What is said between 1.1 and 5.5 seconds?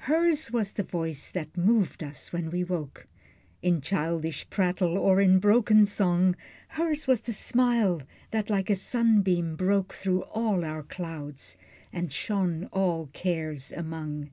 that moved us when we woke, In childish prattle, or in